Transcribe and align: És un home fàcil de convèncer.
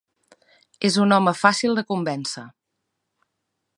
És 0.89 0.97
un 1.03 1.13
home 1.17 1.33
fàcil 1.41 1.77
de 1.81 1.83
convèncer. 1.93 2.47